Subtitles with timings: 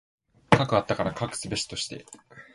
[0.51, 2.07] 斯くあったから斯くすべしとして。